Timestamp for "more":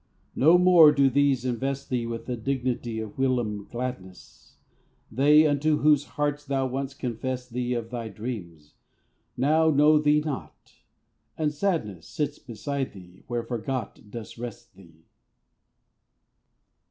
0.57-0.91